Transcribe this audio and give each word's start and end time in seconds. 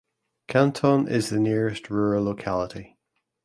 Kanton 0.47 1.07
is 1.07 1.29
the 1.29 1.39
nearest 1.39 1.91
rural 1.91 2.23
locality. 2.23 2.97